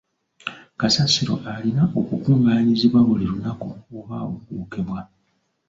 [0.79, 3.67] Kasasiro alina okukungaanyizibwa buli lunaku
[3.97, 4.99] oba okwokyebwa.